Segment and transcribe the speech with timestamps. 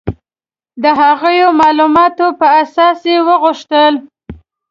[0.83, 3.93] د هغو معلوماتو په اساس یې غوښتل.